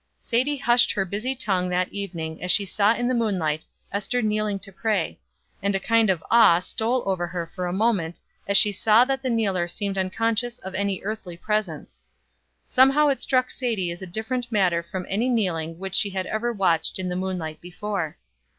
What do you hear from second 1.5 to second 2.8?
that evening as she